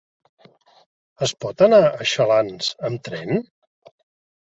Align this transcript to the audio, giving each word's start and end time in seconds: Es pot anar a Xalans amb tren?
Es 1.27 1.35
pot 1.45 1.63
anar 1.67 1.83
a 1.91 2.09
Xalans 2.15 2.73
amb 2.91 3.07
tren? 3.11 3.49